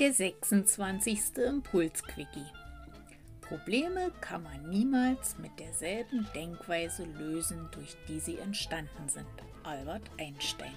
[0.00, 1.36] Der 26.
[1.36, 2.50] Impulsquickie.
[3.42, 9.28] Probleme kann man niemals mit derselben Denkweise lösen, durch die sie entstanden sind.
[9.62, 10.74] Albert Einstein.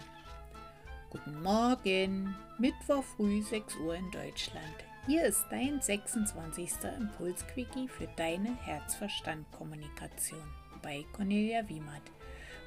[1.10, 4.76] Guten Morgen, Mittwoch früh 6 Uhr in Deutschland.
[5.08, 6.74] Hier ist dein 26.
[7.00, 10.44] Impulsquickie für deine Herzverstand-Kommunikation
[10.84, 12.04] bei Cornelia Wiemert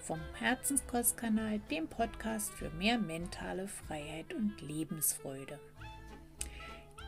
[0.01, 5.61] vom Herzenskostkanal, dem Podcast für mehr mentale Freiheit und Lebensfreude.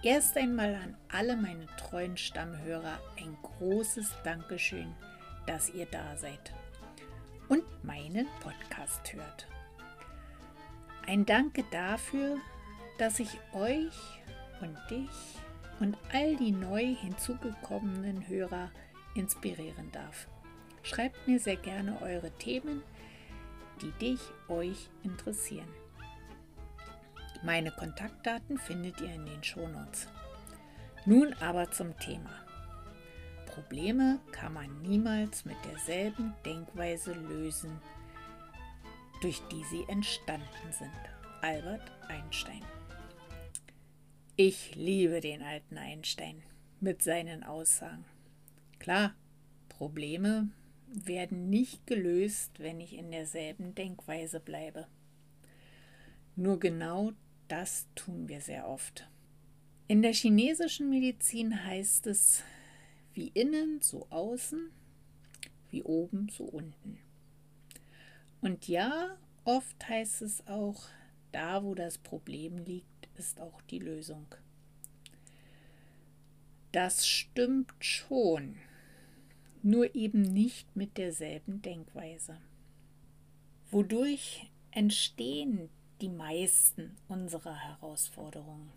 [0.05, 4.93] Erst einmal an alle meine treuen Stammhörer ein großes Dankeschön,
[5.47, 6.53] dass ihr da seid
[7.49, 9.47] und meinen Podcast hört.
[11.07, 12.39] Ein Danke dafür,
[12.99, 13.95] dass ich euch
[14.61, 15.39] und dich
[15.79, 18.73] und all die neu hinzugekommenen Hörer
[19.15, 20.27] inspirieren darf.
[20.83, 22.83] Schreibt mir sehr gerne eure Themen,
[23.81, 25.69] die dich, euch interessieren.
[27.45, 30.07] Meine Kontaktdaten findet ihr in den Shownotes.
[31.05, 32.31] Nun aber zum Thema.
[33.47, 37.81] Probleme kann man niemals mit derselben Denkweise lösen,
[39.21, 40.91] durch die sie entstanden sind.
[41.41, 42.63] Albert Einstein.
[44.37, 46.43] Ich liebe den alten Einstein
[46.81, 48.05] mit seinen Aussagen.
[48.79, 49.15] Klar,
[49.69, 50.49] Probleme
[50.87, 54.87] werden nicht gelöst, wenn ich in derselben Denkweise bleibe.
[56.37, 57.13] Nur genau
[57.49, 59.09] das tun wir sehr oft.
[59.89, 62.43] In der chinesischen Medizin heißt es,
[63.15, 64.71] wie innen, so außen,
[65.71, 66.99] wie oben, so unten.
[68.41, 70.85] Und ja, oft heißt es auch,
[71.31, 74.27] da wo das Problem liegt, ist auch die Lösung.
[76.73, 78.57] Das stimmt schon,
[79.63, 82.39] nur eben nicht mit derselben Denkweise.
[83.71, 85.69] Wodurch entstehen
[86.03, 88.71] die meisten unserer Herausforderungen,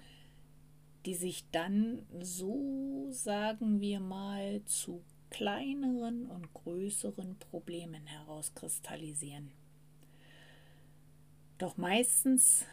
[1.06, 9.52] die sich dann so, sagen wir mal, zu kleineren und größeren Problemen herauskristallisieren.
[11.58, 12.66] Doch meistens,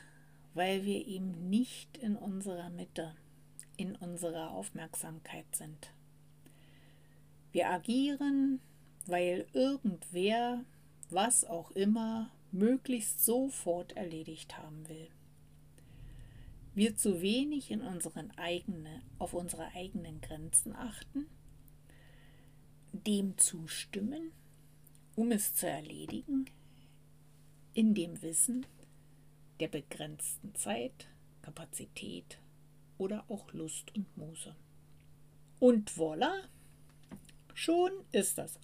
[0.54, 3.16] weil wir eben nicht in unserer Mitte,
[3.76, 5.92] in unserer Aufmerksamkeit sind.
[7.52, 8.60] Wir agieren,
[9.06, 10.64] weil irgendwer,
[11.10, 15.08] was auch immer, möglichst sofort erledigt haben will.
[16.74, 21.26] Wir zu wenig in unseren eigenen, auf unsere eigenen Grenzen achten,
[22.92, 24.32] dem zustimmen,
[25.16, 26.46] um es zu erledigen,
[27.74, 28.66] in dem Wissen
[29.60, 31.08] der begrenzten Zeit,
[31.42, 32.38] Kapazität
[32.98, 34.54] oder auch Lust und Muße.
[35.60, 36.48] Und voilà,
[37.54, 38.58] schon ist, das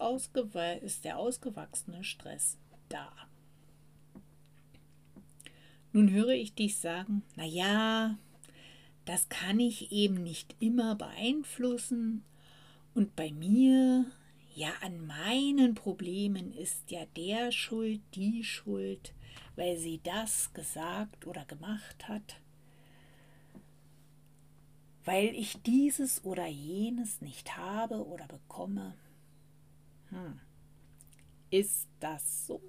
[0.83, 2.57] ist der ausgewachsene Stress
[2.89, 3.28] da.
[5.99, 8.17] Nun höre ich dich sagen, na ja,
[9.05, 12.23] das kann ich eben nicht immer beeinflussen
[12.95, 14.05] und bei mir,
[14.55, 19.13] ja, an meinen Problemen ist ja der schuld, die schuld,
[19.57, 22.41] weil sie das gesagt oder gemacht hat,
[25.05, 28.95] weil ich dieses oder jenes nicht habe oder bekomme.
[30.11, 30.39] Hm.
[31.51, 32.63] Ist das so?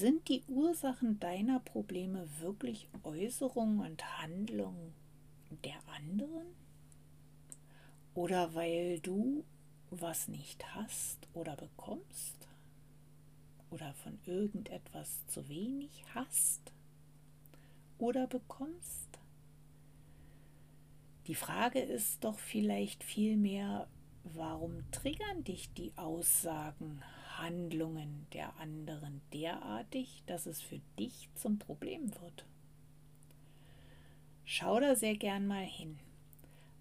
[0.00, 4.94] Sind die Ursachen deiner Probleme wirklich Äußerungen und Handlungen
[5.62, 6.46] der anderen?
[8.14, 9.44] Oder weil du
[9.90, 12.48] was nicht hast oder bekommst?
[13.68, 16.72] Oder von irgendetwas zu wenig hast
[17.98, 19.18] oder bekommst?
[21.26, 23.86] Die Frage ist doch vielleicht vielmehr,
[24.24, 27.02] warum triggern dich die Aussagen,
[27.40, 32.44] Handlungen der anderen derartig, dass es für dich zum Problem wird.
[34.44, 35.98] Schau da sehr gern mal hin.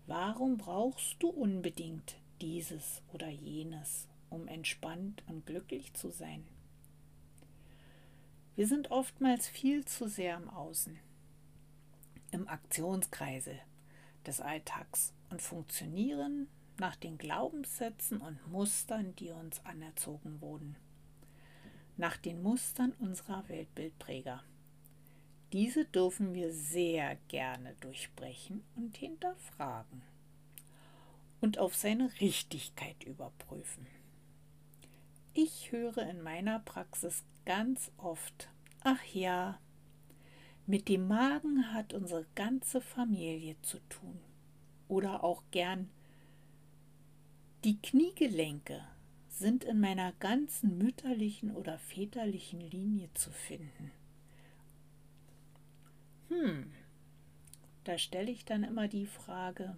[0.08, 6.44] Warum brauchst du unbedingt dieses oder jenes, um entspannt und glücklich zu sein?
[8.56, 10.98] Wir sind oftmals viel zu sehr im Außen,
[12.32, 13.56] im Aktionskreise
[14.26, 16.48] des Alltags und funktionieren
[16.80, 20.76] nach den Glaubenssätzen und Mustern, die uns anerzogen wurden,
[21.98, 24.44] nach den Mustern unserer Weltbildpräger.
[25.52, 30.02] Diese dürfen wir sehr gerne durchbrechen und hinterfragen
[31.42, 33.88] und auf seine Richtigkeit überprüfen.
[35.34, 38.50] Ich höre in meiner Praxis ganz oft,
[38.84, 39.60] ach ja,
[40.68, 44.20] mit dem Magen hat unsere ganze Familie zu tun.
[44.88, 45.90] Oder auch gern,
[47.64, 48.82] die Kniegelenke
[49.28, 53.92] sind in meiner ganzen mütterlichen oder väterlichen Linie zu finden.
[56.30, 56.72] Hm,
[57.84, 59.76] da stelle ich dann immer die Frage,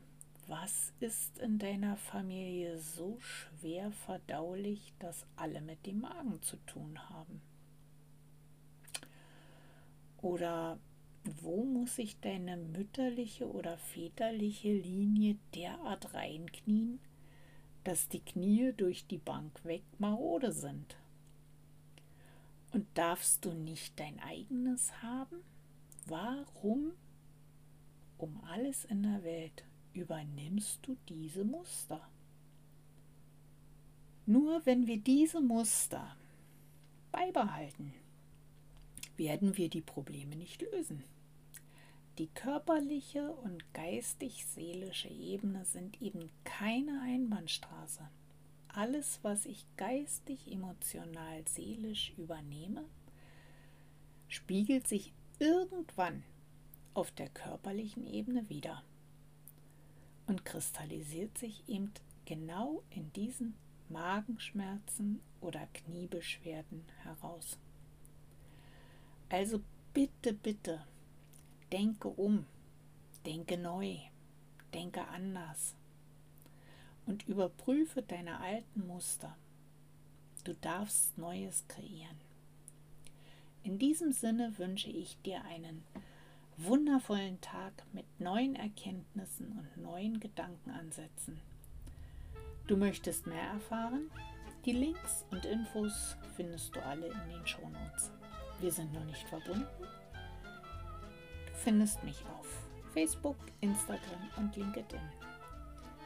[0.48, 7.00] was ist in deiner Familie so schwer verdaulich, dass alle mit dem Magen zu tun
[7.10, 7.42] haben?
[10.22, 10.78] Oder
[11.42, 17.00] wo muss sich deine mütterliche oder väterliche Linie derart reinknien,
[17.83, 20.95] dass die Knie durch die Bank weg marode sind?
[22.72, 25.38] Und darfst du nicht dein eigenes haben?
[26.06, 26.94] Warum
[28.18, 32.01] um alles in der Welt übernimmst du diese Muster?
[34.25, 36.16] Nur wenn wir diese Muster
[37.12, 37.94] beibehalten,
[39.18, 41.04] werden wir die Probleme nicht lösen.
[42.21, 48.07] Die körperliche und geistig-seelische Ebene sind eben keine Einbahnstraße.
[48.68, 52.85] Alles, was ich geistig, emotional, seelisch übernehme,
[54.27, 56.21] spiegelt sich irgendwann
[56.94, 58.83] auf der körperlichen Ebene wieder
[60.27, 61.91] und kristallisiert sich eben
[62.25, 63.56] genau in diesen
[63.89, 67.57] Magenschmerzen oder Kniebeschwerden heraus.
[69.29, 70.85] Also bitte, bitte,
[71.71, 72.45] denke um,
[73.25, 73.97] denke neu,
[74.73, 75.75] denke anders
[77.06, 79.35] und überprüfe deine alten Muster.
[80.44, 82.18] Du darfst Neues kreieren.
[83.63, 85.83] In diesem Sinne wünsche ich dir einen
[86.57, 91.39] wundervollen Tag mit neuen Erkenntnissen und neuen Gedankenansätzen.
[92.68, 94.09] Du möchtest mehr erfahren?
[94.65, 98.12] Die Links und Infos findest du alle in den Shownotes.
[98.59, 99.68] Wir sind noch nicht verbunden?
[101.63, 102.47] Findest mich auf
[102.91, 104.99] Facebook, Instagram und LinkedIn.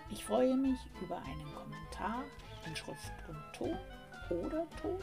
[0.10, 2.24] Ich freue mich über einen Kommentar
[2.66, 3.78] in Schrift und Ton
[4.30, 5.00] oder Ton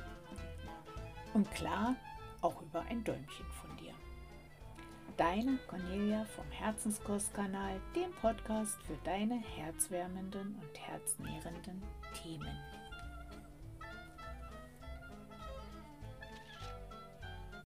[1.32, 1.96] und klar
[2.42, 3.94] auch über ein Däumchen von dir.
[5.16, 11.82] Deine Cornelia vom Herzenskostkanal, dem Podcast für deine herzwärmenden und herznährenden
[12.22, 12.58] Themen.